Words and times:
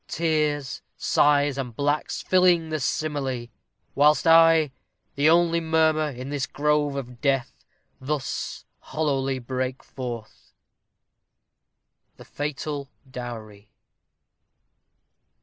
Tears, 0.07 0.81
sighs, 0.97 1.59
and 1.59 1.75
blacks, 1.75 2.23
filling 2.23 2.69
the 2.69 2.79
simile! 2.79 3.49
Whilst 3.93 4.25
I, 4.25 4.71
the 5.13 5.29
only 5.29 5.59
murmur 5.59 6.09
in 6.09 6.29
this 6.31 6.47
grove 6.47 6.95
Of 6.95 7.21
death, 7.21 7.63
thus 7.99 8.65
hollowly 8.79 9.37
break 9.37 9.83
forth. 9.83 10.53
_The 12.17 12.25
Fatal 12.25 12.89
Dowry. 13.11 13.69